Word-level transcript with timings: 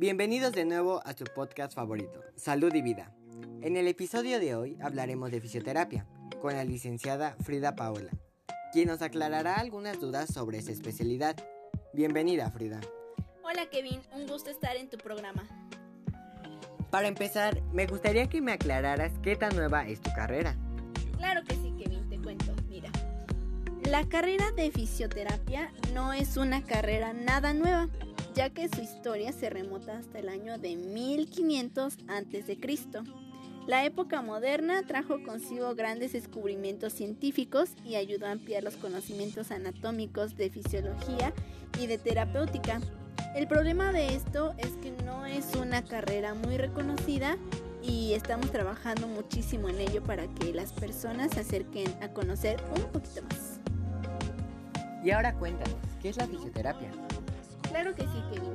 Bienvenidos 0.00 0.52
de 0.52 0.64
nuevo 0.64 1.02
a 1.04 1.12
su 1.12 1.24
podcast 1.24 1.74
favorito, 1.74 2.20
Salud 2.36 2.72
y 2.72 2.82
Vida. 2.82 3.12
En 3.62 3.76
el 3.76 3.88
episodio 3.88 4.38
de 4.38 4.54
hoy 4.54 4.78
hablaremos 4.80 5.32
de 5.32 5.40
fisioterapia 5.40 6.06
con 6.40 6.54
la 6.54 6.62
licenciada 6.62 7.36
Frida 7.42 7.74
Paola, 7.74 8.12
quien 8.72 8.86
nos 8.86 9.02
aclarará 9.02 9.56
algunas 9.56 9.98
dudas 9.98 10.32
sobre 10.32 10.58
esa 10.58 10.70
especialidad. 10.70 11.34
Bienvenida, 11.92 12.48
Frida. 12.52 12.80
Hola, 13.42 13.68
Kevin, 13.70 14.00
un 14.14 14.28
gusto 14.28 14.50
estar 14.50 14.76
en 14.76 14.88
tu 14.88 14.98
programa. 14.98 15.48
Para 16.92 17.08
empezar, 17.08 17.60
me 17.72 17.88
gustaría 17.88 18.28
que 18.28 18.40
me 18.40 18.52
aclararas 18.52 19.10
qué 19.20 19.34
tan 19.34 19.56
nueva 19.56 19.88
es 19.88 20.00
tu 20.00 20.12
carrera. 20.12 20.56
Claro 21.16 21.42
que 21.42 21.56
sí, 21.56 21.74
Kevin, 21.76 22.08
te 22.08 22.22
cuento. 22.22 22.54
Mira, 22.68 22.92
la 23.82 24.08
carrera 24.08 24.52
de 24.52 24.70
fisioterapia 24.70 25.72
no 25.92 26.12
es 26.12 26.36
una 26.36 26.62
carrera 26.62 27.14
nada 27.14 27.52
nueva, 27.52 27.88
ya 28.38 28.50
que 28.50 28.68
su 28.68 28.80
historia 28.80 29.32
se 29.32 29.50
remota 29.50 29.98
hasta 29.98 30.20
el 30.20 30.28
año 30.28 30.58
de 30.58 30.76
1500 30.76 31.96
a.C. 32.06 32.58
La 33.66 33.84
época 33.84 34.22
moderna 34.22 34.84
trajo 34.86 35.24
consigo 35.24 35.74
grandes 35.74 36.12
descubrimientos 36.12 36.92
científicos 36.92 37.70
y 37.84 37.96
ayudó 37.96 38.26
a 38.26 38.30
ampliar 38.30 38.62
los 38.62 38.76
conocimientos 38.76 39.50
anatómicos 39.50 40.36
de 40.36 40.50
fisiología 40.50 41.32
y 41.80 41.88
de 41.88 41.98
terapéutica. 41.98 42.80
El 43.34 43.48
problema 43.48 43.90
de 43.90 44.14
esto 44.14 44.54
es 44.58 44.70
que 44.76 44.92
no 45.04 45.26
es 45.26 45.56
una 45.56 45.82
carrera 45.82 46.34
muy 46.34 46.58
reconocida 46.58 47.38
y 47.82 48.12
estamos 48.12 48.52
trabajando 48.52 49.08
muchísimo 49.08 49.68
en 49.68 49.80
ello 49.80 50.00
para 50.04 50.28
que 50.28 50.54
las 50.54 50.72
personas 50.72 51.32
se 51.32 51.40
acerquen 51.40 51.92
a 52.00 52.12
conocer 52.12 52.62
un 52.76 52.84
poquito 52.92 53.20
más. 53.22 53.58
Y 55.02 55.10
ahora 55.10 55.34
cuéntanos, 55.34 55.74
¿qué 56.00 56.10
es 56.10 56.16
la 56.16 56.28
fisioterapia? 56.28 56.92
Claro 57.68 57.94
que 57.94 58.02
sí, 58.02 58.22
Kevin. 58.32 58.52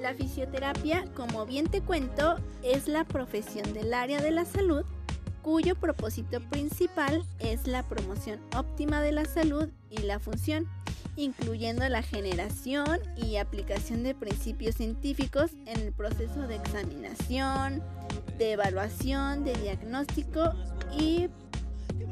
La 0.00 0.14
fisioterapia, 0.14 1.04
como 1.14 1.46
bien 1.46 1.66
te 1.66 1.80
cuento, 1.80 2.36
es 2.62 2.88
la 2.88 3.04
profesión 3.04 3.72
del 3.72 3.94
área 3.94 4.20
de 4.20 4.30
la 4.30 4.44
salud 4.44 4.84
cuyo 5.44 5.74
propósito 5.74 6.40
principal 6.40 7.22
es 7.38 7.66
la 7.66 7.82
promoción 7.82 8.40
óptima 8.56 9.02
de 9.02 9.12
la 9.12 9.26
salud 9.26 9.68
y 9.90 9.98
la 9.98 10.18
función, 10.18 10.66
incluyendo 11.16 11.86
la 11.90 12.02
generación 12.02 12.98
y 13.14 13.36
aplicación 13.36 14.02
de 14.02 14.14
principios 14.14 14.76
científicos 14.76 15.50
en 15.66 15.80
el 15.80 15.92
proceso 15.92 16.48
de 16.48 16.56
examinación, 16.56 17.82
de 18.38 18.52
evaluación, 18.52 19.44
de 19.44 19.52
diagnóstico 19.56 20.54
y 20.98 21.28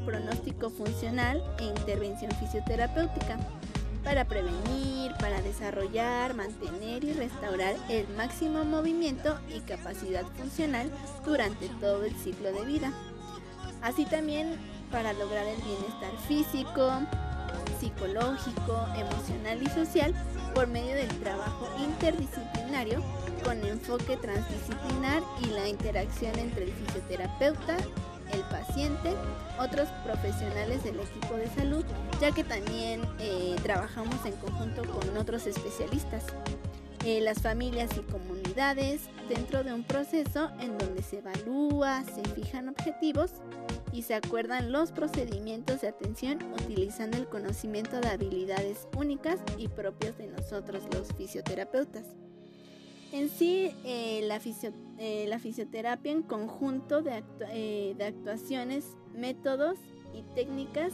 pronóstico 0.05 0.69
funcional 0.69 1.42
e 1.59 1.64
intervención 1.64 2.31
fisioterapéutica 2.33 3.39
para 4.05 4.25
prevenir, 4.27 5.12
para 5.20 5.41
desarrollar, 5.42 6.34
mantener 6.34 7.05
y 7.05 7.12
restaurar 7.12 7.77
el 7.89 8.08
máximo 8.17 8.64
movimiento 8.64 9.39
y 9.48 9.61
capacidad 9.61 10.25
funcional 10.36 10.91
durante 11.25 11.69
todo 11.81 12.05
el 12.05 12.14
ciclo 12.17 12.53
de 12.53 12.64
vida. 12.64 12.92
Así 13.83 14.05
también 14.06 14.56
para 14.91 15.12
lograr 15.12 15.47
el 15.47 15.61
bienestar 15.62 16.12
físico, 16.28 16.91
psicológico, 17.80 18.86
emocional 18.97 19.62
y 19.62 19.67
social 19.70 20.14
por 20.55 20.67
medio 20.67 20.95
del 20.95 21.08
trabajo 21.20 21.69
interdisciplinario 21.83 23.03
con 23.42 23.64
enfoque 23.64 24.17
transdisciplinar 24.17 25.23
y 25.41 25.47
la 25.47 25.69
interacción 25.69 26.39
entre 26.39 26.64
el 26.64 26.73
fisioterapeuta, 26.73 27.77
el 28.33 28.41
paciente, 28.42 29.14
otros 29.58 29.89
profesionales 30.05 30.84
del 30.84 31.00
equipo 31.00 31.34
de 31.34 31.48
salud, 31.50 31.82
ya 32.23 32.31
que 32.31 32.45
también 32.45 33.03
eh, 33.19 33.56
trabajamos 33.65 34.15
en 34.25 34.34
conjunto 34.34 34.83
con 34.84 35.17
otros 35.17 35.45
especialistas, 35.48 36.25
eh, 37.05 37.20
las 37.20 37.42
familias 37.42 37.91
y 37.97 38.01
comunidades, 38.12 39.09
dentro 39.29 39.64
de 39.64 39.75
un 39.75 39.83
proceso 39.83 40.48
en 40.61 40.79
donde 40.79 41.03
se 41.03 41.19
evalúa, 41.19 42.05
se 42.05 42.23
fijan 42.23 42.69
objetivos 42.69 43.33
y 43.92 44.03
se 44.03 44.14
acuerdan 44.14 44.70
los 44.70 44.92
procedimientos 44.92 45.80
de 45.80 45.89
atención 45.89 46.39
utilizando 46.52 47.17
el 47.19 47.27
conocimiento 47.27 48.01
de 48.01 48.11
habilidades 48.11 48.86
únicas 48.97 49.41
y 49.58 49.67
propias 49.67 50.17
de 50.17 50.29
nosotros 50.29 50.85
los 50.95 51.08
fisioterapeutas. 51.14 52.05
En 53.11 53.30
sí, 53.30 53.73
eh, 53.85 54.20
eh, 54.98 55.27
la, 55.27 55.41
fisioterapia 55.41 56.13
en 56.13 56.23
conjunto 56.23 57.02
de, 57.02 57.24
eh, 57.51 57.97
de 57.98 58.05
actuaciones, 58.05 58.97
métodos 59.13 59.77
y 60.14 60.23
técnicas 60.36 60.92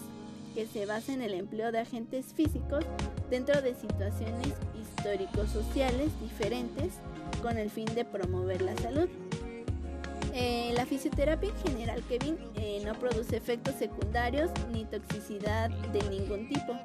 que 0.58 0.66
se 0.66 0.86
basa 0.86 1.12
en 1.12 1.22
el 1.22 1.34
empleo 1.34 1.70
de 1.70 1.78
agentes 1.78 2.34
físicos 2.34 2.84
dentro 3.30 3.62
de 3.62 3.76
situaciones 3.76 4.48
histórico-sociales 4.76 6.10
diferentes 6.20 6.94
con 7.40 7.58
el 7.58 7.70
fin 7.70 7.84
de 7.94 8.04
promover 8.04 8.62
la 8.62 8.76
salud. 8.78 9.08
la 10.72 10.84
fisioterapia 10.84 11.50
en 11.50 11.70
general, 11.70 12.02
Kevin, 12.08 12.36
no 12.84 12.92
produce 12.94 13.36
efectos 13.36 13.76
secundarios 13.76 14.50
ni 14.72 14.84
toxicidad 14.84 15.70
de 15.70 16.02
ningún 16.10 16.48
tipo. 16.48 16.76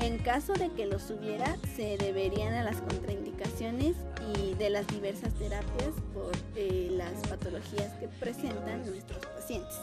En 0.00 0.18
caso 0.18 0.52
de 0.54 0.70
que 0.70 0.86
los 0.86 1.08
hubiera, 1.10 1.56
se 1.76 1.96
deberían 1.96 2.54
a 2.54 2.64
las 2.64 2.80
contraindicaciones 2.80 3.94
y 4.34 4.54
de 4.54 4.70
las 4.70 4.88
diversas 4.88 5.32
terapias 5.34 5.92
por 6.12 6.32
eh, 6.56 6.88
las 6.90 7.12
patologías 7.28 7.92
que 8.00 8.08
presentan 8.08 8.84
nuestros 8.84 9.24
pacientes. 9.26 9.78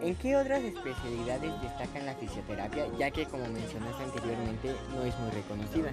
¿En 0.00 0.14
qué 0.16 0.36
otras 0.36 0.62
especialidades 0.62 1.60
destacan 1.60 2.06
la 2.06 2.14
fisioterapia, 2.14 2.86
ya 2.98 3.10
que 3.10 3.26
como 3.26 3.46
mencionaste 3.48 4.04
anteriormente 4.04 4.74
no 4.94 5.02
es 5.02 5.18
muy 5.18 5.30
reconocida? 5.30 5.90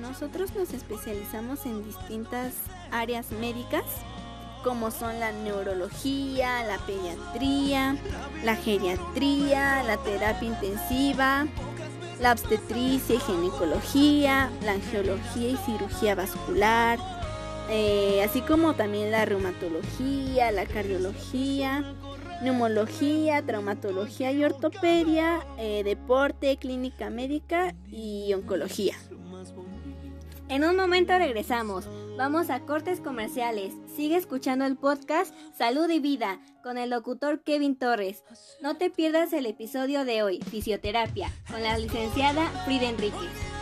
Nosotros 0.00 0.54
nos 0.54 0.72
especializamos 0.72 1.64
en 1.66 1.84
distintas 1.84 2.54
áreas 2.90 3.30
médicas 3.32 3.84
como 4.64 4.90
son 4.90 5.20
la 5.20 5.32
neurología, 5.32 6.64
la 6.64 6.78
pediatría, 6.78 7.96
la 8.44 8.56
geriatría, 8.56 9.82
la 9.84 9.96
terapia 9.98 10.48
intensiva, 10.48 11.46
la 12.20 12.32
obstetricia 12.32 13.14
y 13.14 13.20
ginecología, 13.20 14.50
la 14.64 14.72
angiología 14.72 15.50
y 15.50 15.56
cirugía 15.58 16.14
vascular, 16.14 16.98
eh, 17.68 18.22
así 18.24 18.40
como 18.40 18.74
también 18.74 19.10
la 19.10 19.24
reumatología, 19.24 20.50
la 20.50 20.66
cardiología, 20.66 21.94
neumología, 22.42 23.44
traumatología 23.44 24.32
y 24.32 24.44
ortopedia, 24.44 25.40
eh, 25.58 25.82
deporte, 25.84 26.56
clínica 26.56 27.10
médica 27.10 27.74
y 27.90 28.32
oncología. 28.34 28.94
En 30.48 30.64
un 30.64 30.76
momento 30.76 31.16
regresamos. 31.18 31.86
Vamos 32.16 32.48
a 32.48 32.60
cortes 32.60 33.00
comerciales. 33.00 33.74
Sigue 33.94 34.16
escuchando 34.16 34.64
el 34.64 34.76
podcast 34.76 35.34
Salud 35.56 35.90
y 35.90 36.00
Vida 36.00 36.40
con 36.62 36.78
el 36.78 36.90
locutor 36.90 37.42
Kevin 37.42 37.76
Torres. 37.76 38.24
No 38.62 38.76
te 38.76 38.88
pierdas 38.88 39.34
el 39.34 39.44
episodio 39.44 40.06
de 40.06 40.22
hoy, 40.22 40.40
Fisioterapia, 40.50 41.30
con 41.50 41.62
la 41.62 41.76
licenciada 41.76 42.48
Frida 42.64 42.88
Enríquez. 42.88 43.57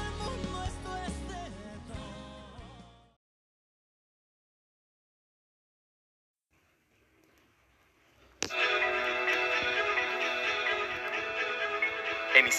En 12.37 12.51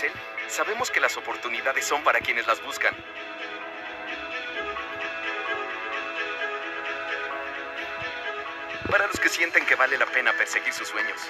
sabemos 0.47 0.89
que 0.89 0.99
las 0.99 1.17
oportunidades 1.17 1.85
son 1.85 2.03
para 2.03 2.19
quienes 2.19 2.47
las 2.47 2.59
buscan 2.63 2.95
para 8.89 9.05
los 9.05 9.19
que 9.19 9.29
sienten 9.29 9.67
que 9.67 9.75
vale 9.75 9.95
la 9.99 10.07
pena 10.07 10.33
perseguir 10.33 10.73
sus 10.73 10.87
sueños, 10.87 11.21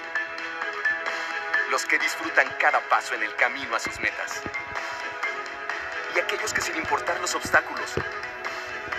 los 1.71 1.85
que 1.85 1.99
disfrutan 1.99 2.47
cada 2.57 2.79
paso 2.87 3.15
en 3.15 3.23
el 3.23 3.35
camino 3.35 3.75
a 3.75 3.79
sus 3.81 3.99
metas, 3.99 4.41
y 6.15 6.19
aquellos 6.19 6.53
que 6.53 6.61
sin 6.61 6.77
importar 6.77 7.19
los 7.19 7.35
obstáculos, 7.35 7.95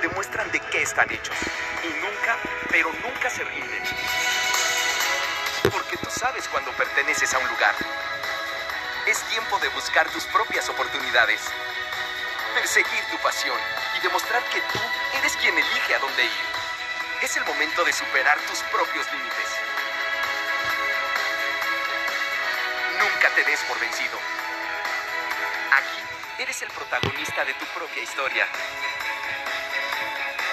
demuestran 0.02 0.50
de 0.50 0.60
qué 0.60 0.82
están 0.82 1.10
hechos, 1.10 1.36
y 1.84 1.88
nunca, 2.04 2.36
pero 2.70 2.92
nunca 3.02 3.30
se 3.30 3.44
rinden. 3.44 3.82
Porque 5.72 5.96
tú 5.96 6.10
sabes 6.10 6.46
cuando 6.48 6.70
perteneces 6.72 7.32
a 7.32 7.38
un 7.38 7.48
lugar. 7.48 7.74
Es 9.06 9.22
tiempo 9.28 9.58
de 9.58 9.68
buscar 9.68 10.08
tus 10.10 10.24
propias 10.24 10.68
oportunidades, 10.68 11.40
perseguir 12.54 13.04
tu 13.10 13.16
pasión 13.18 13.58
y 13.96 14.00
demostrar 14.00 14.42
que 14.44 14.60
tú 14.60 14.78
eres 15.18 15.36
quien 15.36 15.56
elige 15.56 15.94
a 15.94 15.98
dónde 15.98 16.24
ir. 16.24 16.46
Es 17.22 17.36
el 17.36 17.44
momento 17.44 17.84
de 17.84 17.92
superar 17.92 18.38
tus 18.40 18.58
propios 18.70 19.10
límites. 19.10 19.50
Nunca 22.98 23.30
te 23.30 23.44
des 23.44 23.60
por 23.60 23.78
vencido. 23.80 24.18
Aquí 25.72 26.42
eres 26.42 26.62
el 26.62 26.70
protagonista 26.70 27.44
de 27.44 27.54
tu 27.54 27.64
propia 27.66 28.02
historia. 28.02 28.46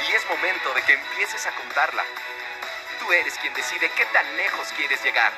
Y 0.08 0.14
es 0.14 0.26
momento 0.28 0.74
de 0.74 0.82
que 0.84 0.94
empieces 0.94 1.46
a 1.46 1.52
contarla. 1.52 2.06
Tú 3.00 3.12
eres 3.12 3.36
quien 3.40 3.54
decide 3.54 3.90
qué 3.96 4.06
tan 4.06 4.38
lejos 4.38 4.68
quieres 4.76 5.04
llegar. 5.04 5.34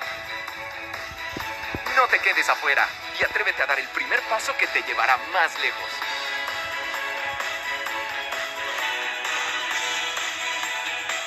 No 1.98 2.08
te 2.08 2.20
quedes 2.20 2.48
afuera 2.48 2.88
y 3.20 3.24
atrévete 3.24 3.64
a 3.64 3.66
dar 3.66 3.80
el 3.80 3.88
primer 3.88 4.22
paso 4.30 4.54
que 4.60 4.68
te 4.68 4.84
llevará 4.84 5.18
más 5.34 5.60
lejos. 5.60 5.90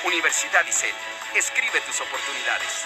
Universidad 0.05 0.65
ICEL. 0.65 0.95
Escribe 1.35 1.81
tus 1.85 1.99
oportunidades. 1.99 2.85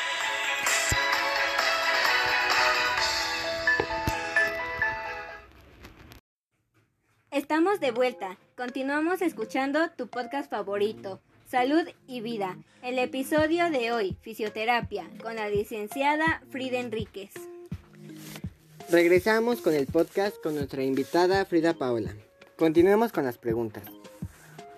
Estamos 7.30 7.80
de 7.80 7.92
vuelta. 7.92 8.38
Continuamos 8.58 9.22
escuchando 9.22 9.92
tu 9.92 10.08
podcast 10.08 10.50
favorito, 10.50 11.22
Salud 11.48 11.88
y 12.08 12.22
Vida. 12.22 12.58
El 12.82 12.98
episodio 12.98 13.70
de 13.70 13.92
hoy, 13.92 14.18
Fisioterapia, 14.24 15.08
con 15.22 15.36
la 15.36 15.50
licenciada 15.50 16.42
Frida 16.50 16.80
Enríquez. 16.80 17.55
Regresamos 18.90 19.62
con 19.62 19.74
el 19.74 19.88
podcast 19.88 20.36
con 20.44 20.54
nuestra 20.54 20.84
invitada 20.84 21.44
Frida 21.46 21.74
Paola. 21.74 22.14
Continuemos 22.56 23.12
con 23.12 23.26
las 23.26 23.40
preguntas. 23.40 23.84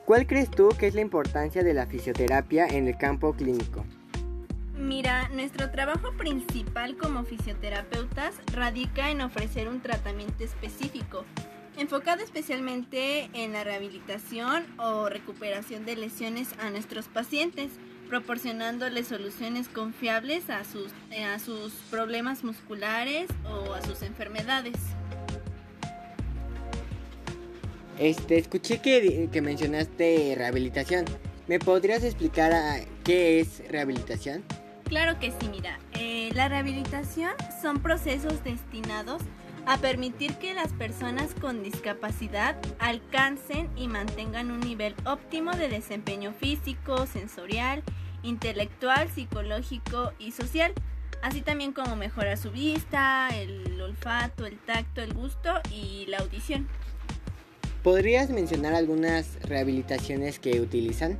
¿Cuál 0.06 0.26
crees 0.26 0.50
tú 0.50 0.70
que 0.80 0.88
es 0.88 0.96
la 0.96 1.02
importancia 1.02 1.62
de 1.62 1.74
la 1.74 1.88
fisioterapia 1.88 2.68
en 2.68 2.88
el 2.88 2.98
campo 2.98 3.34
clínico? 3.34 3.86
Mira, 4.76 5.28
nuestro 5.30 5.72
trabajo 5.72 6.14
principal 6.18 6.96
como 6.96 7.26
fisioterapeutas 7.26 8.36
radica 8.54 9.12
en 9.12 9.22
ofrecer 9.22 9.68
un 9.68 9.82
tratamiento 9.82 10.46
específico 10.46 11.26
enfocado 11.78 12.24
especialmente 12.24 13.30
en 13.34 13.54
la 13.54 13.64
rehabilitación 13.64 14.66
o 14.78 15.10
recuperación 15.10 15.86
de 15.86 15.96
lesiones 15.96 16.50
a 16.60 16.70
nuestros 16.72 17.08
pacientes, 17.08 17.72
proporcionándoles 18.08 19.08
soluciones 19.08 19.68
confiables 19.68 20.50
a 20.50 20.64
sus, 20.64 20.92
eh, 21.12 21.24
a 21.24 21.40
sus 21.40 21.74
problemas 21.92 22.44
musculares 22.44 23.30
o 23.46 23.74
a 23.74 23.82
sus 23.82 24.02
enfermedades. 24.02 24.76
Este, 28.00 28.38
escuché 28.38 28.80
que, 28.80 29.30
que 29.32 29.42
mencionaste 29.42 30.36
rehabilitación. 30.38 31.06
¿Me 31.48 31.60
podrías 31.60 32.04
explicar 32.04 32.54
a 32.54 32.80
qué 33.04 33.40
es 33.40 33.68
rehabilitación? 33.70 34.44
Claro 34.86 35.20
que 35.20 35.32
sí, 35.32 35.50
mira. 35.50 35.80
Eh, 35.94 36.30
la 36.34 36.48
rehabilitación 36.48 37.32
son 37.62 37.82
procesos 37.82 38.44
destinados 38.44 39.22
a 39.22 39.47
permitir 39.76 40.36
que 40.36 40.54
las 40.54 40.72
personas 40.72 41.34
con 41.34 41.62
discapacidad 41.62 42.56
alcancen 42.80 43.70
y 43.76 43.90
mantengan 43.90 44.50
un 44.50 44.62
nivel 44.62 44.96
óptimo 45.06 45.52
de 45.52 45.68
desempeño 45.68 46.32
físico, 46.32 47.06
sensorial, 47.06 47.84
intelectual, 48.24 49.10
psicológico 49.10 50.14
y 50.20 50.32
social, 50.32 50.74
así 51.22 51.42
también 51.42 51.74
como 51.74 51.98
mejorar 51.98 52.38
su 52.38 52.52
vista, 52.52 53.28
el 53.34 53.82
olfato, 53.82 54.46
el 54.46 54.58
tacto, 54.58 55.02
el 55.02 55.14
gusto 55.14 55.60
y 55.70 56.06
la 56.08 56.20
audición. 56.20 56.70
¿Podrías 57.84 58.30
mencionar 58.30 58.74
algunas 58.74 59.38
rehabilitaciones 59.42 60.40
que 60.40 60.62
utilizan? 60.62 61.18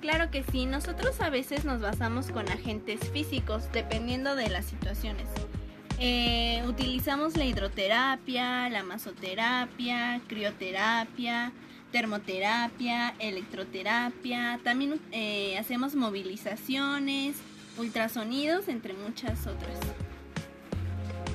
Claro 0.00 0.30
que 0.30 0.44
sí, 0.44 0.66
nosotros 0.66 1.20
a 1.20 1.30
veces 1.30 1.64
nos 1.64 1.80
basamos 1.80 2.30
con 2.30 2.48
agentes 2.48 3.00
físicos 3.10 3.64
dependiendo 3.72 4.36
de 4.36 4.48
las 4.48 4.66
situaciones. 4.66 5.26
Eh, 5.98 6.62
utilizamos 6.66 7.36
la 7.36 7.44
hidroterapia, 7.44 8.68
la 8.68 8.82
masoterapia, 8.82 10.20
crioterapia, 10.26 11.52
termoterapia, 11.92 13.14
electroterapia. 13.18 14.60
También 14.64 15.00
eh, 15.12 15.56
hacemos 15.58 15.94
movilizaciones, 15.94 17.36
ultrasonidos, 17.78 18.68
entre 18.68 18.94
muchas 18.94 19.46
otras. 19.46 19.78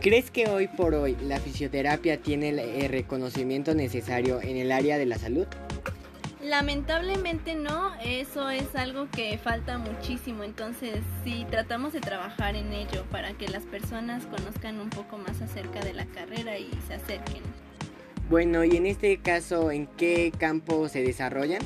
¿Crees 0.02 0.30
que 0.32 0.48
hoy 0.48 0.68
por 0.68 0.94
hoy 0.94 1.18
la 1.24 1.40
fisioterapia 1.40 2.22
tiene 2.22 2.50
el 2.50 2.90
reconocimiento 2.90 3.74
necesario 3.74 4.42
en 4.42 4.58
el 4.58 4.72
área 4.72 4.98
de 4.98 5.06
la 5.06 5.18
salud? 5.18 5.48
Lamentablemente 6.48 7.56
no, 7.56 7.94
eso 8.02 8.50
es 8.50 8.74
algo 8.74 9.10
que 9.12 9.38
falta 9.38 9.78
muchísimo, 9.78 10.44
entonces 10.44 11.02
sí, 11.26 11.46
tratamos 11.52 11.92
de 11.92 12.00
trabajar 12.00 12.56
en 12.56 12.72
ello 12.72 13.04
para 13.12 13.34
que 13.34 13.50
las 13.50 13.66
personas 13.66 14.26
conozcan 14.28 14.80
un 14.80 14.90
poco 14.90 15.18
más 15.18 15.42
acerca 15.42 15.82
de 15.82 15.94
la 15.94 16.06
carrera 16.06 16.58
y 16.58 16.70
se 16.88 16.94
acerquen. 16.94 17.44
Bueno, 18.30 18.64
y 18.64 18.78
en 18.78 18.86
este 18.86 19.18
caso, 19.18 19.72
¿en 19.72 19.88
qué 19.88 20.32
campo 20.38 20.88
se 20.88 21.02
desarrollan? 21.04 21.62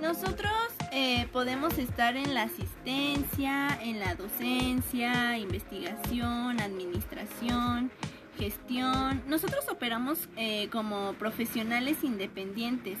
Nosotros 0.00 0.52
eh, 0.90 1.26
podemos 1.30 1.76
estar 1.76 2.16
en 2.16 2.32
la 2.32 2.44
asistencia, 2.44 3.78
en 3.82 4.00
la 4.00 4.14
docencia, 4.14 5.36
investigación, 5.36 6.58
administración, 6.60 7.90
gestión. 8.38 9.22
Nosotros 9.26 9.66
operamos 9.70 10.30
eh, 10.38 10.70
como 10.70 11.12
profesionales 11.18 12.02
independientes. 12.02 12.96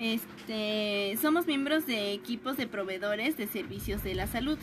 Este, 0.00 1.18
somos 1.20 1.46
miembros 1.46 1.86
de 1.86 2.14
equipos 2.14 2.56
de 2.56 2.66
proveedores 2.66 3.36
de 3.36 3.46
servicios 3.46 4.02
de 4.02 4.14
la 4.14 4.26
salud. 4.26 4.58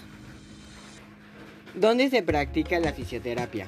¿Dónde 1.75 2.09
se 2.09 2.23
practica 2.23 2.79
la 2.79 2.91
fisioterapia? 2.91 3.67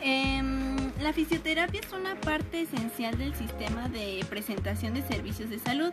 Em, 0.00 0.90
la 1.02 1.12
fisioterapia 1.12 1.80
es 1.80 1.92
una 1.92 2.18
parte 2.22 2.62
esencial 2.62 3.18
del 3.18 3.34
sistema 3.34 3.90
de 3.90 4.24
presentación 4.30 4.94
de 4.94 5.02
servicios 5.02 5.50
de 5.50 5.58
salud. 5.58 5.92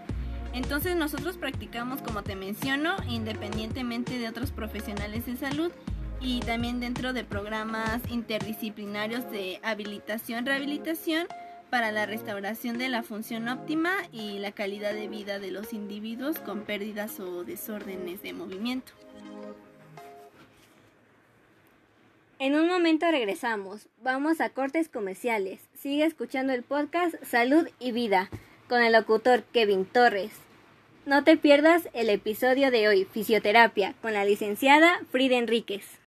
Entonces 0.54 0.96
nosotros 0.96 1.36
practicamos, 1.36 2.02
como 2.02 2.24
te 2.24 2.38
menciono, 2.38 2.96
independientemente 3.10 4.18
de 4.18 4.30
otros 4.30 4.52
profesionales 4.52 5.26
de 5.26 5.36
salud 5.36 5.74
y 6.22 6.40
también 6.42 6.80
dentro 6.80 7.14
de 7.14 7.24
programas 7.24 8.02
interdisciplinarios 8.10 9.30
de 9.32 9.60
habilitación-rehabilitación 9.64 11.28
para 11.72 11.92
la 11.92 12.06
restauración 12.06 12.78
de 12.78 12.90
la 12.90 13.02
función 13.02 13.48
óptima 13.48 13.92
y 14.12 14.38
la 14.40 14.52
calidad 14.52 14.94
de 14.94 15.08
vida 15.08 15.40
de 15.40 15.52
los 15.52 15.74
individuos 15.74 16.38
con 16.40 16.62
pérdidas 16.62 17.20
o 17.20 17.44
desórdenes 17.44 18.22
de 18.22 18.34
movimiento. 18.34 18.92
En 22.40 22.56
un 22.56 22.68
momento 22.68 23.10
regresamos. 23.10 23.88
Vamos 24.02 24.42
a 24.42 24.50
cortes 24.50 24.90
comerciales. 24.90 25.62
Sigue 25.76 26.06
escuchando 26.06 26.54
el 26.54 26.64
podcast 26.64 27.16
Salud 27.24 27.68
y 27.80 27.92
Vida 27.92 28.30
con 28.68 28.82
el 28.82 28.94
locutor 28.94 29.44
Kevin 29.54 29.86
Torres. 29.86 30.34
No 31.06 31.24
te 31.24 31.38
pierdas 31.38 31.88
el 31.94 32.10
episodio 32.10 32.70
de 32.70 32.88
hoy, 32.88 33.06
Fisioterapia, 33.06 33.96
con 34.02 34.14
la 34.14 34.26
licenciada 34.26 35.02
Frida 35.12 35.38
Enríquez. 35.38 36.01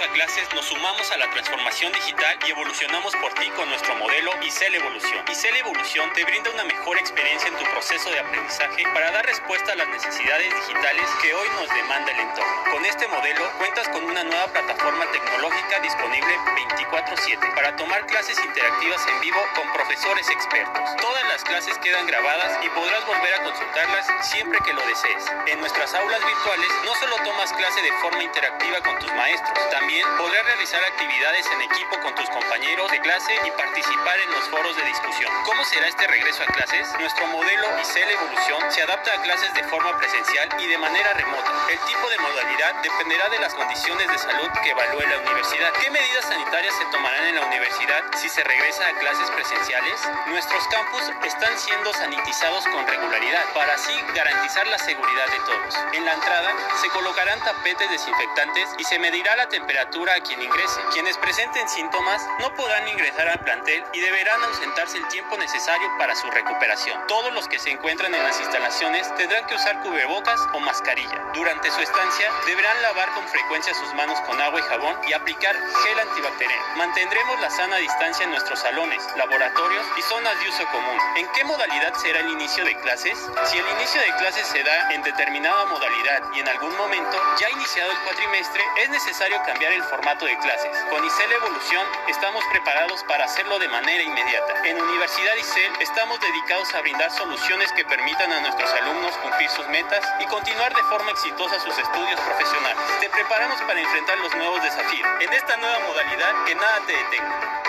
A 0.00 0.08
clases 0.08 0.52
nos 0.54 0.64
sumamos 0.66 1.08
a 1.12 1.16
la 1.18 1.30
transformación 1.30 1.92
digital 1.92 2.36
y 2.44 2.50
evolucionamos 2.50 3.14
por 3.14 3.32
ti 3.34 3.48
con 3.50 3.68
nuestro 3.68 3.94
modelo 3.94 4.32
ICEL 4.42 4.74
Evolución. 4.74 5.24
ICEL 5.30 5.56
Evolución 5.56 6.12
te 6.14 6.24
brinda 6.24 6.50
una 6.50 6.64
mejor 6.64 6.98
experiencia 6.98 7.48
en 7.48 7.56
tu 7.56 7.64
proceso 7.70 8.10
de 8.10 8.18
aprendizaje 8.18 8.82
para 8.92 9.12
dar 9.12 9.24
respuesta 9.24 9.70
a 9.70 9.76
las 9.76 9.86
necesidades 9.88 10.52
digitales 10.52 11.08
que 11.22 11.32
hoy 11.32 11.48
nos 11.60 11.68
demanda 11.68 12.10
el 12.10 12.18
entorno. 12.18 12.64
Con 12.72 12.84
este 12.84 13.06
modelo 13.06 13.48
cuentas 13.58 13.88
con 13.90 14.02
una 14.02 14.24
nueva 14.24 14.46
plataforma 14.48 15.06
tecnológica 15.12 15.78
disponible 15.78 16.38
24/7 16.56 17.54
para 17.54 17.76
tomar 17.76 18.04
clases 18.06 18.36
interactivas 18.44 19.06
en 19.06 19.20
vivo 19.20 19.40
con 19.54 19.72
profesores 19.74 20.28
expertos. 20.28 20.96
Todas 21.00 21.22
las 21.28 21.44
clases 21.44 21.78
quedan 21.78 22.06
grabadas 22.08 22.64
y 22.64 22.68
podrás 22.70 23.06
volver 23.06 23.34
a 23.34 23.44
consultarlas 23.44 24.06
siempre 24.22 24.58
que 24.64 24.72
lo 24.72 24.84
desees. 24.86 25.24
En 25.46 25.60
nuestras 25.60 25.94
aulas 25.94 26.24
virtuales 26.26 26.68
no 26.84 26.94
solo 26.96 27.16
tomas 27.22 27.52
clase 27.52 27.80
de 27.80 27.92
forma 28.00 28.24
interactiva 28.24 28.80
con 28.80 28.98
tus 28.98 29.12
maestros, 29.12 29.70
también 29.70 29.83
podrás 30.18 30.44
realizar 30.44 30.82
actividades 30.84 31.46
en 31.46 31.62
equipo 31.62 32.00
con 32.00 32.14
tus 32.14 32.28
compañeros 32.30 32.90
de 32.90 33.00
clase 33.00 33.32
y 33.44 33.50
participar 33.50 34.18
en 34.18 34.30
los 34.32 34.48
foros 34.48 34.76
de 34.76 34.84
discusión. 34.84 35.30
¿Cómo 35.44 35.64
será 35.64 35.86
este 35.88 36.06
regreso 36.06 36.42
a 36.42 36.52
clases? 36.52 36.88
Nuestro 36.98 37.26
modelo 37.28 37.66
ICEL 37.80 38.10
Evolución 38.10 38.60
se 38.72 38.82
adapta 38.82 39.12
a 39.12 39.22
clases 39.22 39.52
de 39.54 39.64
forma 39.64 39.96
presencial 39.98 40.48
y 40.58 40.66
de 40.66 40.78
manera 40.78 41.12
remota. 41.14 41.52
El 41.70 41.78
tipo 41.80 42.08
de 42.08 42.18
modalidad 42.18 42.74
dependerá 42.82 43.28
de 43.28 43.38
las 43.38 43.54
condiciones 43.54 44.08
de 44.08 44.18
salud 44.18 44.48
que 44.62 44.70
evalúe 44.70 45.06
la 45.06 45.18
universidad. 45.18 45.72
¿Qué 45.80 45.90
medidas 45.90 46.24
sanitarias 46.24 46.74
se 46.76 46.84
tomarán 46.86 47.26
en 47.26 47.34
la 47.36 47.46
universidad 47.46 48.02
si 48.16 48.28
se 48.28 48.42
regresa 48.42 48.88
a 48.88 48.98
clases 48.98 49.30
presenciales? 49.30 50.00
Nuestros 50.26 50.66
campus 50.68 51.02
están 51.24 51.58
siendo 51.58 51.92
sanitizados 51.92 52.66
con 52.68 52.86
regularidad 52.86 53.44
para 53.54 53.74
así 53.74 53.94
garantizar 54.14 54.66
la 54.66 54.78
seguridad 54.78 55.26
de 55.28 55.38
todos. 55.40 55.74
En 55.92 56.04
la 56.04 56.14
entrada 56.14 56.52
se 56.80 56.88
colocarán 56.88 57.38
tapetes 57.40 57.90
desinfectantes 57.90 58.68
y 58.78 58.84
se 58.84 58.98
medirá 58.98 59.36
la 59.36 59.44
la 59.44 59.50
temperatura 59.74 60.14
a 60.14 60.20
quien 60.20 60.40
ingrese. 60.40 60.80
Quienes 60.92 61.18
presenten 61.18 61.68
síntomas 61.68 62.22
no 62.38 62.54
podrán 62.54 62.86
ingresar 62.86 63.28
al 63.28 63.40
plantel 63.40 63.82
y 63.92 64.00
deberán 64.00 64.44
ausentarse 64.44 64.98
el 64.98 65.08
tiempo 65.08 65.36
necesario 65.36 65.88
para 65.98 66.14
su 66.14 66.30
recuperación. 66.30 66.96
Todos 67.08 67.34
los 67.34 67.48
que 67.48 67.58
se 67.58 67.70
encuentran 67.70 68.14
en 68.14 68.22
las 68.22 68.38
instalaciones 68.38 69.12
tendrán 69.16 69.44
que 69.48 69.56
usar 69.56 69.82
cubrebocas 69.82 70.40
o 70.52 70.60
mascarilla. 70.60 71.18
Durante 71.34 71.72
su 71.72 71.80
estancia 71.80 72.30
deberán 72.46 72.82
lavar 72.82 73.10
con 73.14 73.26
frecuencia 73.26 73.74
sus 73.74 73.92
manos 73.94 74.20
con 74.20 74.40
agua 74.40 74.60
y 74.60 74.62
jabón 74.62 74.96
y 75.08 75.12
aplicar 75.12 75.56
gel 75.56 75.98
antibacterial. 75.98 76.60
Mantendremos 76.76 77.40
la 77.40 77.50
sana 77.50 77.76
distancia 77.78 78.22
en 78.22 78.30
nuestros 78.30 78.60
salones, 78.60 79.02
laboratorios 79.16 79.84
y 79.98 80.02
zonas 80.02 80.38
de 80.38 80.50
uso 80.50 80.64
común. 80.70 80.98
¿En 81.16 81.26
qué 81.32 81.42
modalidad 81.42 81.94
será 81.94 82.20
el 82.20 82.30
inicio 82.30 82.64
de 82.64 82.78
clases? 82.78 83.18
Si 83.46 83.58
el 83.58 83.68
inicio 83.70 84.00
de 84.00 84.14
clases 84.18 84.46
se 84.46 84.62
da 84.62 84.92
en 84.92 85.02
determinada 85.02 85.64
modalidad 85.64 86.22
y 86.32 86.40
en 86.40 86.48
algún 86.48 86.76
momento 86.76 87.20
ya 87.40 87.50
iniciado 87.50 87.90
el 87.90 87.98
cuatrimestre, 88.04 88.62
es 88.76 88.90
necesario 88.90 89.42
cambiar 89.44 89.63
el 89.72 89.82
formato 89.84 90.26
de 90.26 90.36
clases. 90.38 90.70
Con 90.90 91.04
ICEL 91.04 91.32
Evolución 91.32 91.86
estamos 92.08 92.44
preparados 92.50 93.02
para 93.04 93.24
hacerlo 93.24 93.58
de 93.58 93.68
manera 93.68 94.02
inmediata. 94.02 94.52
En 94.64 94.80
Universidad 94.80 95.34
ICEL 95.36 95.72
estamos 95.80 96.20
dedicados 96.20 96.74
a 96.74 96.80
brindar 96.82 97.10
soluciones 97.10 97.72
que 97.72 97.84
permitan 97.84 98.32
a 98.32 98.40
nuestros 98.40 98.70
alumnos 98.74 99.16
cumplir 99.18 99.48
sus 99.50 99.66
metas 99.68 100.04
y 100.20 100.26
continuar 100.26 100.74
de 100.74 100.82
forma 100.84 101.10
exitosa 101.10 101.58
sus 101.60 101.76
estudios 101.78 102.20
profesionales. 102.20 102.78
Te 103.00 103.08
preparamos 103.08 103.60
para 103.62 103.80
enfrentar 103.80 104.18
los 104.18 104.34
nuevos 104.34 104.62
desafíos. 104.62 105.08
En 105.20 105.32
esta 105.32 105.56
nueva 105.56 105.78
modalidad, 105.88 106.44
que 106.44 106.54
nada 106.54 106.80
te 106.86 106.92
detenga. 106.92 107.63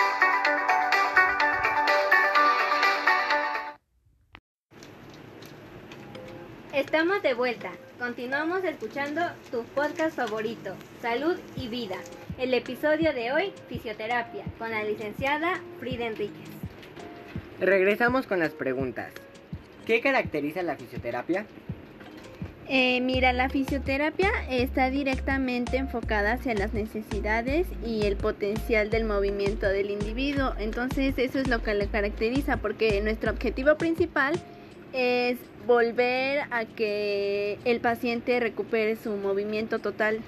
Estamos 6.76 7.22
de 7.22 7.32
vuelta. 7.32 7.70
Continuamos 7.98 8.62
escuchando 8.62 9.22
tu 9.50 9.62
podcast 9.64 10.14
favorito, 10.14 10.74
Salud 11.00 11.38
y 11.56 11.68
Vida. 11.68 11.96
El 12.36 12.52
episodio 12.52 13.14
de 13.14 13.32
hoy, 13.32 13.54
Fisioterapia, 13.66 14.44
con 14.58 14.70
la 14.70 14.84
licenciada 14.84 15.58
Frida 15.80 16.04
Enríquez. 16.04 16.50
Regresamos 17.60 18.26
con 18.26 18.40
las 18.40 18.52
preguntas. 18.52 19.10
¿Qué 19.86 20.02
caracteriza 20.02 20.62
la 20.62 20.76
fisioterapia? 20.76 21.46
Eh, 22.68 23.00
mira, 23.00 23.32
la 23.32 23.48
fisioterapia 23.48 24.30
está 24.50 24.90
directamente 24.90 25.78
enfocada 25.78 26.32
hacia 26.32 26.52
las 26.52 26.74
necesidades 26.74 27.68
y 27.86 28.04
el 28.04 28.16
potencial 28.16 28.90
del 28.90 29.06
movimiento 29.06 29.66
del 29.66 29.90
individuo. 29.90 30.52
Entonces 30.58 31.14
eso 31.16 31.38
es 31.38 31.48
lo 31.48 31.62
que 31.62 31.72
le 31.72 31.86
caracteriza 31.86 32.58
porque 32.58 33.00
nuestro 33.00 33.30
objetivo 33.30 33.78
principal 33.78 34.34
es 34.34 34.40
volver 35.66 36.42
a 36.50 36.64
que 36.64 37.58
el 37.64 37.80
paciente 37.80 38.38
recupere 38.40 38.96
su 38.96 39.10
movimiento 39.16 39.78
total. 39.78 40.20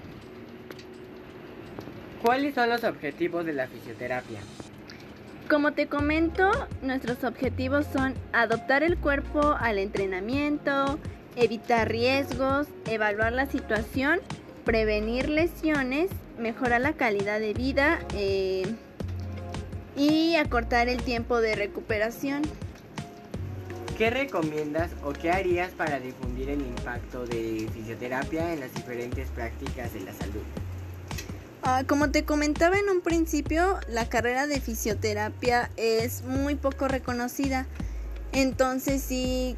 ¿Cuáles 2.22 2.54
son 2.54 2.68
los 2.68 2.84
objetivos 2.84 3.44
de 3.46 3.52
la 3.52 3.68
fisioterapia? 3.68 4.40
Como 5.48 5.72
te 5.72 5.86
comento, 5.86 6.50
nuestros 6.82 7.24
objetivos 7.24 7.86
son 7.86 8.14
adoptar 8.32 8.82
el 8.82 8.98
cuerpo 8.98 9.56
al 9.58 9.78
entrenamiento, 9.78 10.98
evitar 11.36 11.88
riesgos, 11.88 12.66
evaluar 12.86 13.32
la 13.32 13.46
situación, 13.46 14.20
prevenir 14.64 15.30
lesiones, 15.30 16.10
mejorar 16.38 16.82
la 16.82 16.92
calidad 16.92 17.40
de 17.40 17.54
vida 17.54 18.00
eh, 18.14 18.66
y 19.96 20.34
acortar 20.34 20.88
el 20.88 21.02
tiempo 21.02 21.40
de 21.40 21.54
recuperación. 21.54 22.42
¿Qué 23.98 24.10
recomiendas 24.10 24.92
o 25.02 25.12
qué 25.12 25.32
harías 25.32 25.72
para 25.72 25.98
difundir 25.98 26.50
el 26.50 26.60
impacto 26.60 27.26
de 27.26 27.68
fisioterapia 27.74 28.52
en 28.52 28.60
las 28.60 28.72
diferentes 28.72 29.28
prácticas 29.30 29.92
de 29.92 29.98
la 29.98 30.12
salud? 30.12 30.40
Ah, 31.64 31.82
como 31.84 32.12
te 32.12 32.24
comentaba 32.24 32.78
en 32.78 32.88
un 32.90 33.00
principio, 33.00 33.80
la 33.88 34.08
carrera 34.08 34.46
de 34.46 34.60
fisioterapia 34.60 35.72
es 35.76 36.22
muy 36.22 36.54
poco 36.54 36.86
reconocida. 36.86 37.66
Entonces 38.30 39.02
sí, 39.02 39.56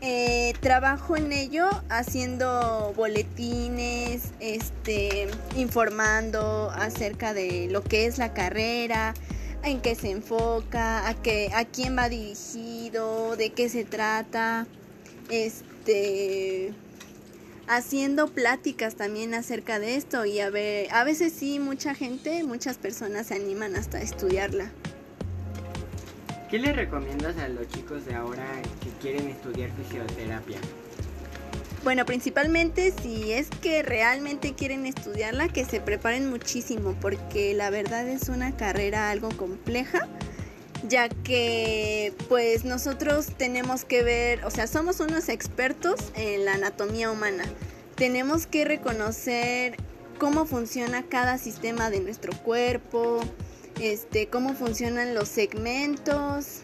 eh, 0.00 0.54
trabajo 0.60 1.14
en 1.14 1.30
ello 1.30 1.68
haciendo 1.90 2.94
boletines, 2.96 4.30
este, 4.40 5.28
informando 5.54 6.70
acerca 6.70 7.34
de 7.34 7.68
lo 7.70 7.82
que 7.82 8.06
es 8.06 8.16
la 8.16 8.32
carrera, 8.32 9.12
en 9.62 9.80
qué 9.80 9.94
se 9.94 10.10
enfoca, 10.10 11.08
a, 11.08 11.14
qué, 11.14 11.50
a 11.54 11.64
quién 11.64 11.96
va 11.96 12.08
dirigido, 12.08 13.36
de 13.36 13.50
qué 13.50 13.68
se 13.68 13.84
trata, 13.84 14.66
este, 15.30 16.72
haciendo 17.68 18.28
pláticas 18.28 18.96
también 18.96 19.34
acerca 19.34 19.78
de 19.78 19.96
esto 19.96 20.24
y 20.24 20.40
a, 20.40 20.50
ver, 20.50 20.92
a 20.92 21.04
veces 21.04 21.32
sí 21.32 21.58
mucha 21.58 21.94
gente, 21.94 22.42
muchas 22.44 22.78
personas 22.78 23.28
se 23.28 23.34
animan 23.34 23.76
hasta 23.76 23.98
a 23.98 24.02
estudiarla. 24.02 24.70
¿Qué 26.50 26.58
le 26.58 26.72
recomiendas 26.72 27.38
a 27.38 27.48
los 27.48 27.66
chicos 27.68 28.04
de 28.04 28.14
ahora 28.14 28.46
que 28.82 28.90
quieren 29.00 29.28
estudiar 29.28 29.70
fisioterapia? 29.70 30.58
Bueno, 31.84 32.06
principalmente 32.06 32.94
si 33.02 33.32
es 33.32 33.48
que 33.60 33.82
realmente 33.82 34.54
quieren 34.54 34.86
estudiarla, 34.86 35.48
que 35.48 35.64
se 35.64 35.80
preparen 35.80 36.30
muchísimo, 36.30 36.94
porque 37.00 37.54
la 37.54 37.70
verdad 37.70 38.06
es 38.06 38.28
una 38.28 38.56
carrera 38.56 39.10
algo 39.10 39.30
compleja, 39.30 40.06
ya 40.88 41.08
que 41.08 42.14
pues 42.28 42.64
nosotros 42.64 43.26
tenemos 43.36 43.84
que 43.84 44.04
ver, 44.04 44.44
o 44.44 44.50
sea, 44.52 44.68
somos 44.68 45.00
unos 45.00 45.28
expertos 45.28 45.98
en 46.14 46.44
la 46.44 46.54
anatomía 46.54 47.10
humana. 47.10 47.44
Tenemos 47.96 48.46
que 48.46 48.64
reconocer 48.64 49.76
cómo 50.18 50.46
funciona 50.46 51.02
cada 51.02 51.36
sistema 51.36 51.90
de 51.90 51.98
nuestro 51.98 52.32
cuerpo, 52.44 53.20
este, 53.80 54.28
cómo 54.28 54.54
funcionan 54.54 55.14
los 55.14 55.28
segmentos, 55.28 56.60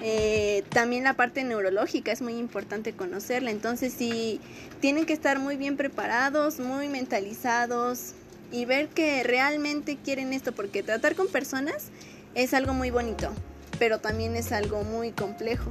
eh, 0.00 0.64
también 0.70 1.04
la 1.04 1.14
parte 1.14 1.44
neurológica 1.44 2.12
es 2.12 2.20
muy 2.20 2.36
importante 2.36 2.92
conocerla, 2.92 3.50
entonces 3.50 3.94
sí 3.96 4.40
tienen 4.80 5.06
que 5.06 5.12
estar 5.12 5.38
muy 5.38 5.56
bien 5.56 5.76
preparados, 5.76 6.58
muy 6.58 6.88
mentalizados 6.88 8.12
y 8.50 8.64
ver 8.64 8.88
que 8.88 9.22
realmente 9.22 9.96
quieren 9.96 10.32
esto, 10.32 10.52
porque 10.52 10.82
tratar 10.82 11.14
con 11.14 11.28
personas 11.28 11.90
es 12.34 12.54
algo 12.54 12.74
muy 12.74 12.90
bonito, 12.90 13.30
pero 13.78 13.98
también 13.98 14.36
es 14.36 14.52
algo 14.52 14.82
muy 14.82 15.12
complejo. 15.12 15.70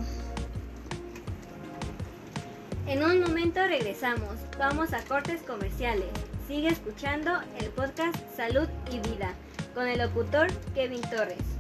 En 2.88 3.02
un 3.04 3.22
momento 3.22 3.66
regresamos, 3.66 4.36
vamos 4.58 4.92
a 4.94 5.02
cortes 5.04 5.42
comerciales. 5.42 6.10
Sigue 6.48 6.68
escuchando 6.68 7.40
el 7.60 7.70
podcast 7.70 8.18
Salud 8.36 8.68
y 8.92 9.00
Vida 9.00 9.34
con 9.74 9.88
el 9.88 10.00
locutor 10.00 10.48
Kevin 10.76 11.02
Torres. 11.02 11.53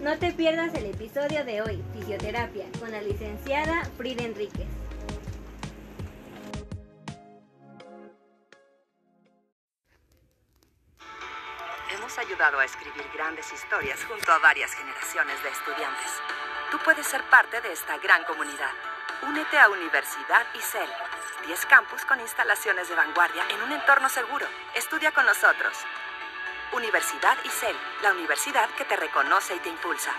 No 0.00 0.18
te 0.18 0.32
pierdas 0.32 0.72
el 0.72 0.86
episodio 0.86 1.44
de 1.44 1.60
hoy, 1.60 1.84
Fisioterapia, 1.92 2.64
con 2.80 2.90
la 2.90 3.02
licenciada 3.02 3.84
Frida 3.98 4.24
Enríquez. 4.24 4.66
Hemos 11.92 12.18
ayudado 12.18 12.58
a 12.60 12.64
escribir 12.64 13.04
grandes 13.12 13.52
historias 13.52 14.02
junto 14.04 14.32
a 14.32 14.38
varias 14.38 14.72
generaciones 14.72 15.42
de 15.42 15.50
estudiantes. 15.50 16.10
Tú 16.70 16.78
puedes 16.82 17.06
ser 17.06 17.22
parte 17.24 17.60
de 17.60 17.70
esta 17.70 17.98
gran 17.98 18.24
comunidad. 18.24 18.72
Únete 19.28 19.58
a 19.58 19.68
Universidad 19.68 20.46
ICEL. 20.54 20.88
10 21.46 21.66
campus 21.66 22.06
con 22.06 22.18
instalaciones 22.20 22.88
de 22.88 22.94
vanguardia 22.94 23.42
en 23.50 23.60
un 23.60 23.72
entorno 23.72 24.08
seguro. 24.08 24.46
Estudia 24.74 25.12
con 25.12 25.26
nosotros. 25.26 25.76
Universidad 26.72 27.36
ICEL, 27.44 27.76
la 28.00 28.12
universidad 28.12 28.68
que 28.76 28.84
te 28.84 28.96
reconoce 28.96 29.56
y 29.56 29.58
te 29.58 29.68
impulsa. 29.68 30.14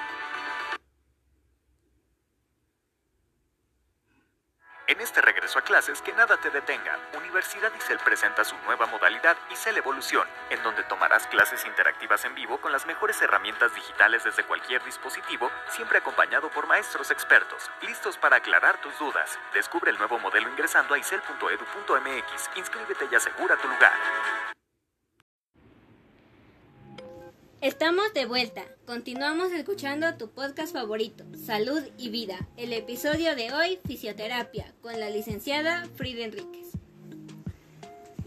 En 4.88 5.00
este 5.00 5.22
regreso 5.22 5.60
a 5.60 5.62
clases, 5.62 6.02
que 6.02 6.12
nada 6.12 6.36
te 6.36 6.50
detenga. 6.50 7.00
Universidad 7.18 7.72
ICEL 7.74 8.00
presenta 8.00 8.44
su 8.44 8.58
nueva 8.66 8.86
modalidad 8.88 9.38
ICEL 9.50 9.78
Evolución, 9.78 10.28
en 10.50 10.62
donde 10.62 10.84
tomarás 10.84 11.26
clases 11.28 11.66
interactivas 11.66 12.26
en 12.26 12.36
vivo 12.36 12.60
con 12.60 12.74
las 12.74 12.86
mejores 12.86 13.22
herramientas 13.22 13.74
digitales 13.74 14.26
desde 14.26 14.44
cualquier 14.44 14.84
dispositivo, 14.84 15.50
siempre 15.70 16.00
acompañado 16.00 16.50
por 16.50 16.68
maestros 16.68 17.12
expertos, 17.12 17.72
listos 17.82 18.18
para 18.18 18.36
aclarar 18.36 18.82
tus 18.82 19.00
dudas. 19.00 19.40
Descubre 19.54 19.90
el 19.90 19.98
nuevo 19.98 20.20
modelo 20.20 20.50
ingresando 20.50 20.96
a 20.96 21.00
isel.edu.mx. 21.00 22.50
Inscríbete 22.58 23.08
y 23.10 23.16
asegura 23.16 23.56
tu 23.56 23.70
lugar. 23.70 23.94
Estamos 27.62 28.12
de 28.16 28.26
vuelta. 28.26 28.64
Continuamos 28.88 29.52
escuchando 29.52 30.12
tu 30.16 30.32
podcast 30.32 30.74
favorito, 30.74 31.26
Salud 31.46 31.84
y 31.96 32.10
Vida. 32.10 32.48
El 32.58 32.74
episodio 32.74 33.36
de 33.36 33.54
hoy, 33.54 33.78
Fisioterapia, 33.86 34.74
con 34.82 35.00
la 35.00 35.12
licenciada 35.12 35.88
Frida 35.94 36.26
Enríquez. 36.26 36.72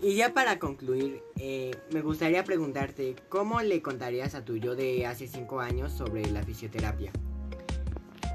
Y 0.01 0.15
ya 0.15 0.33
para 0.33 0.61
concluir, 0.61 1.21
eh, 1.41 1.73
me 1.91 2.01
gustaría 2.01 2.45
preguntarte, 2.45 3.17
¿cómo 3.29 3.61
le 3.61 3.83
contarías 3.83 4.37
a 4.37 4.45
tu 4.45 4.57
yo 4.57 4.77
de 4.77 5.05
hace 5.05 5.27
5 5.27 5.59
años 5.59 5.91
sobre 5.93 6.31
la 6.31 6.45
fisioterapia? 6.45 7.11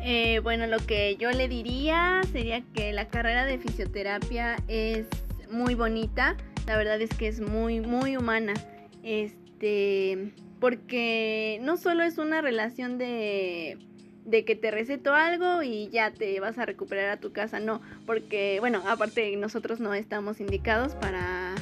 Eh, 0.03 0.39
bueno, 0.39 0.67
lo 0.67 0.85
que 0.85 1.15
yo 1.15 1.31
le 1.31 1.47
diría 1.47 2.23
sería 2.33 2.61
que 2.73 2.91
la 2.91 3.07
carrera 3.07 3.45
de 3.45 3.57
fisioterapia 3.57 4.57
es 4.67 5.07
muy 5.49 5.75
bonita, 5.75 6.35
la 6.67 6.75
verdad 6.75 6.99
es 6.99 7.09
que 7.11 7.29
es 7.29 7.39
muy, 7.39 7.79
muy 7.79 8.17
humana 8.17 8.53
Este, 9.01 10.33
porque 10.59 11.59
no 11.61 11.77
solo 11.77 12.03
es 12.03 12.17
una 12.17 12.41
relación 12.41 12.97
de 12.97 13.77
de 14.29 14.45
que 14.45 14.55
te 14.55 14.71
receto 14.71 15.13
algo 15.13 15.63
y 15.63 15.89
ya 15.89 16.11
te 16.11 16.39
vas 16.39 16.57
a 16.59 16.65
recuperar 16.65 17.09
a 17.09 17.17
tu 17.17 17.31
casa, 17.31 17.59
no, 17.59 17.81
porque 18.05 18.57
bueno, 18.59 18.83
aparte 18.87 19.35
nosotros 19.37 19.79
no 19.79 19.93
estamos 19.93 20.39
indicados 20.39 20.93
para 20.95 21.55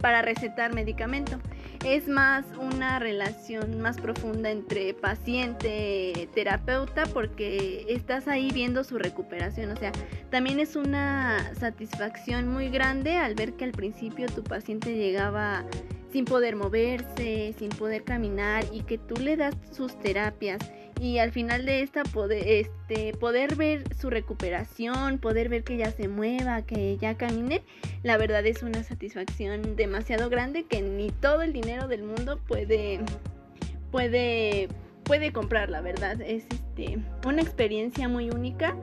para 0.00 0.20
recetar 0.20 0.74
medicamento. 0.74 1.38
Es 1.82 2.08
más 2.08 2.44
una 2.58 2.98
relación 2.98 3.80
más 3.80 3.98
profunda 3.98 4.50
entre 4.50 4.92
paciente 4.92 6.28
terapeuta 6.34 7.04
porque 7.06 7.86
estás 7.88 8.28
ahí 8.28 8.50
viendo 8.52 8.84
su 8.84 8.98
recuperación, 8.98 9.70
o 9.70 9.76
sea, 9.76 9.92
también 10.30 10.60
es 10.60 10.76
una 10.76 11.54
satisfacción 11.54 12.48
muy 12.48 12.68
grande 12.68 13.16
al 13.16 13.34
ver 13.34 13.54
que 13.54 13.64
al 13.64 13.72
principio 13.72 14.26
tu 14.26 14.44
paciente 14.44 14.94
llegaba 14.94 15.64
sin 16.14 16.26
poder 16.26 16.54
moverse, 16.54 17.56
sin 17.58 17.70
poder 17.70 18.04
caminar 18.04 18.64
y 18.70 18.82
que 18.82 18.98
tú 18.98 19.16
le 19.20 19.36
das 19.36 19.56
sus 19.72 19.98
terapias 19.98 20.60
y 21.00 21.18
al 21.18 21.32
final 21.32 21.66
de 21.66 21.82
esta 21.82 22.04
poder, 22.04 22.46
este, 22.46 23.14
poder 23.14 23.56
ver 23.56 23.82
su 23.96 24.10
recuperación, 24.10 25.18
poder 25.18 25.48
ver 25.48 25.64
que 25.64 25.76
ya 25.76 25.90
se 25.90 26.06
mueva, 26.06 26.62
que 26.62 26.98
ya 26.98 27.16
camine, 27.16 27.64
la 28.04 28.16
verdad 28.16 28.46
es 28.46 28.62
una 28.62 28.84
satisfacción 28.84 29.74
demasiado 29.74 30.30
grande 30.30 30.66
que 30.66 30.82
ni 30.82 31.10
todo 31.10 31.42
el 31.42 31.52
dinero 31.52 31.88
del 31.88 32.04
mundo 32.04 32.38
puede, 32.46 33.00
puede, 33.90 34.68
puede 35.02 35.32
comprar, 35.32 35.68
la 35.68 35.80
verdad. 35.80 36.20
Es 36.20 36.44
este, 36.48 36.96
una 37.26 37.42
experiencia 37.42 38.08
muy 38.08 38.30
única. 38.30 38.76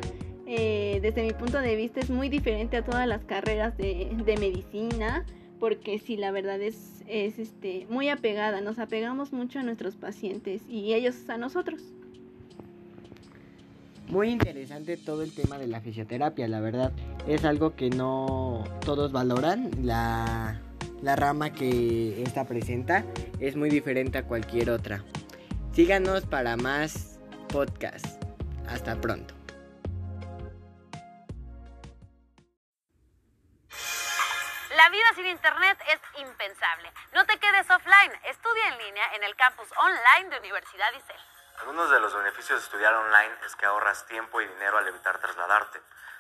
Eh, 0.48 1.00
desde 1.02 1.24
mi 1.24 1.32
punto 1.32 1.62
de 1.62 1.78
vista 1.78 2.02
es 2.02 2.10
muy 2.10 2.28
diferente 2.28 2.76
a 2.76 2.84
todas 2.84 3.08
las 3.08 3.24
carreras 3.24 3.78
de, 3.78 4.12
de 4.26 4.36
medicina 4.36 5.26
porque 5.62 6.00
sí, 6.00 6.18
la 6.18 6.32
verdad 6.32 6.60
es, 6.60 7.04
es 7.08 7.38
este, 7.38 7.86
muy 7.88 8.10
apegada, 8.10 8.62
nos 8.62 8.80
apegamos 8.80 9.32
mucho 9.32 9.60
a 9.60 9.64
nuestros 9.64 9.96
pacientes 9.96 10.64
y 10.68 10.96
ellos 10.96 11.30
a 11.30 11.38
nosotros. 11.38 11.84
Muy 14.10 14.30
interesante 14.30 14.98
todo 14.98 15.22
el 15.22 15.32
tema 15.32 15.60
de 15.60 15.68
la 15.68 15.80
fisioterapia, 15.80 16.48
la 16.48 16.62
verdad. 16.62 16.92
Es 17.28 17.46
algo 17.46 17.76
que 17.76 17.92
no 17.92 18.64
todos 18.84 19.12
valoran. 19.12 19.70
La, 19.84 20.60
la 21.04 21.16
rama 21.16 21.54
que 21.54 22.24
esta 22.24 22.46
presenta 22.46 23.06
es 23.40 23.56
muy 23.56 23.70
diferente 23.70 24.18
a 24.18 24.24
cualquier 24.24 24.72
otra. 24.72 25.04
Síganos 25.74 26.26
para 26.26 26.58
más 26.58 27.20
podcasts. 27.50 28.18
Hasta 28.68 29.00
pronto. 29.00 29.41
Sin 35.22 35.30
internet 35.30 35.78
es 35.88 36.00
impensable. 36.20 36.92
No 37.14 37.24
te 37.26 37.38
quedes 37.40 37.70
offline. 37.70 38.20
Estudia 38.24 38.68
en 38.70 38.78
línea 38.80 39.16
en 39.16 39.24
el 39.24 39.36
campus 39.36 39.68
online 39.78 40.30
de 40.30 40.40
Universidad 40.40 40.92
ICEL. 40.94 41.20
Algunos 41.60 41.92
de 41.92 42.00
los 42.00 42.16
beneficios 42.16 42.60
de 42.60 42.66
estudiar 42.66 42.94
online 42.96 43.38
es 43.46 43.56
que 43.56 43.68
ahorras 43.68 44.08
tiempo 44.08 44.42
y 44.42 44.48
dinero 44.48 44.80
al 44.80 44.88
evitar 44.88 45.20
trasladarte. 45.20 45.80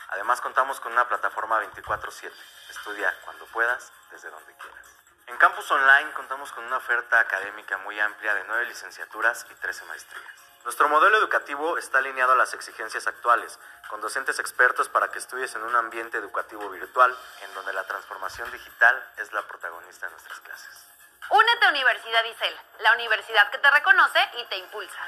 Además 0.09 0.39
contamos 0.41 0.79
con 0.79 0.91
una 0.91 1.07
plataforma 1.07 1.57
24/7. 1.59 2.31
Estudia 2.69 3.11
cuando 3.25 3.45
puedas, 3.47 3.91
desde 4.11 4.29
donde 4.29 4.53
quieras. 4.57 4.85
En 5.25 5.37
Campus 5.37 5.71
Online 5.71 6.11
contamos 6.11 6.51
con 6.51 6.63
una 6.63 6.77
oferta 6.77 7.19
académica 7.19 7.77
muy 7.77 7.99
amplia 7.99 8.35
de 8.35 8.43
nueve 8.43 8.65
licenciaturas 8.65 9.47
y 9.49 9.55
13 9.55 9.83
maestrías. 9.85 10.50
Nuestro 10.63 10.87
modelo 10.89 11.17
educativo 11.17 11.77
está 11.79 11.97
alineado 11.97 12.33
a 12.33 12.35
las 12.35 12.53
exigencias 12.53 13.07
actuales, 13.07 13.57
con 13.89 13.99
docentes 13.99 14.37
expertos 14.37 14.89
para 14.89 15.09
que 15.09 15.17
estudies 15.17 15.55
en 15.55 15.63
un 15.63 15.75
ambiente 15.75 16.17
educativo 16.17 16.69
virtual 16.69 17.17
en 17.41 17.53
donde 17.55 17.73
la 17.73 17.83
transformación 17.85 18.49
digital 18.51 19.03
es 19.17 19.33
la 19.33 19.41
protagonista 19.47 20.05
de 20.05 20.11
nuestras 20.11 20.39
clases. 20.41 20.87
Únete 21.31 21.65
a 21.65 21.69
Universidad 21.69 22.23
ICEL, 22.25 22.55
la 22.79 22.93
universidad 22.93 23.49
que 23.49 23.57
te 23.57 23.71
reconoce 23.71 24.19
y 24.37 24.45
te 24.45 24.57
impulsa. 24.57 24.99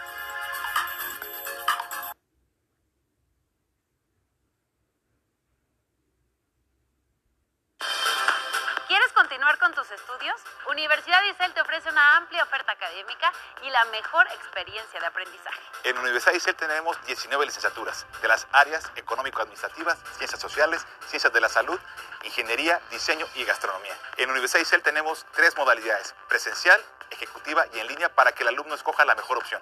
Y 13.63 13.69
la 13.69 13.85
mejor 13.85 14.27
experiencia 14.27 14.99
de 14.99 15.05
aprendizaje. 15.05 15.61
En 15.83 15.97
Universidad 15.97 16.33
ICEL 16.33 16.55
tenemos 16.55 16.97
19 17.05 17.45
licenciaturas 17.45 18.05
de 18.21 18.27
las 18.27 18.47
áreas 18.51 18.91
económico-administrativas, 18.95 19.97
ciencias 20.17 20.39
sociales, 20.39 20.85
ciencias 21.07 21.31
de 21.33 21.41
la 21.41 21.49
salud, 21.49 21.79
ingeniería, 22.23 22.81
diseño 22.91 23.25
y 23.35 23.43
gastronomía. 23.45 23.97
En 24.17 24.29
Universidad 24.29 24.61
ICEL 24.61 24.81
tenemos 24.81 25.25
tres 25.33 25.55
modalidades, 25.57 26.13
presencial, 26.27 26.79
ejecutiva 27.09 27.65
y 27.73 27.79
en 27.79 27.87
línea 27.87 28.09
para 28.09 28.31
que 28.31 28.43
el 28.43 28.49
alumno 28.49 28.75
escoja 28.75 29.05
la 29.05 29.15
mejor 29.15 29.37
opción. 29.37 29.61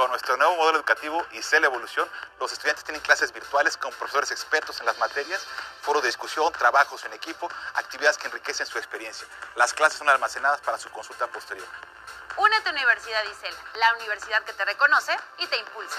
Con 0.00 0.08
nuestro 0.08 0.34
nuevo 0.38 0.56
modelo 0.56 0.78
educativo 0.78 1.26
ICEL 1.32 1.62
Evolución, 1.62 2.08
los 2.38 2.50
estudiantes 2.50 2.82
tienen 2.84 3.02
clases 3.02 3.34
virtuales 3.34 3.76
con 3.76 3.92
profesores 3.92 4.30
expertos 4.30 4.80
en 4.80 4.86
las 4.86 4.96
materias, 4.96 5.46
foros 5.82 6.00
de 6.02 6.08
discusión, 6.08 6.50
trabajos 6.54 7.04
en 7.04 7.12
equipo, 7.12 7.50
actividades 7.74 8.16
que 8.16 8.28
enriquecen 8.28 8.64
su 8.64 8.78
experiencia. 8.78 9.28
Las 9.56 9.74
clases 9.74 9.98
son 9.98 10.08
almacenadas 10.08 10.62
para 10.62 10.78
su 10.78 10.88
consulta 10.88 11.26
posterior. 11.26 11.68
Únete 12.38 12.70
a 12.70 12.72
Universidad 12.72 13.22
ICEL, 13.24 13.54
la 13.74 13.94
universidad 13.96 14.42
que 14.44 14.54
te 14.54 14.64
reconoce 14.64 15.14
y 15.36 15.46
te 15.48 15.58
impulsa. 15.58 15.98